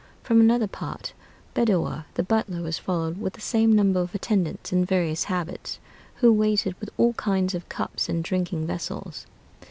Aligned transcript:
From 0.23 0.41
another 0.41 0.65
part, 0.65 1.13
Bedoer, 1.53 2.05
the 2.15 2.23
butler, 2.23 2.63
was 2.63 2.79
followed 2.79 3.21
with 3.21 3.33
the 3.33 3.39
same 3.39 3.71
number 3.71 3.99
of 3.99 4.15
attendants, 4.15 4.73
in 4.73 4.83
various 4.83 5.25
habits, 5.25 5.77
who 6.21 6.33
waited 6.33 6.75
with 6.79 6.89
all 6.97 7.13
kinds 7.13 7.53
of 7.53 7.69
cups 7.69 8.09
and 8.09 8.23
drinking 8.23 8.65
vessels. 8.65 9.27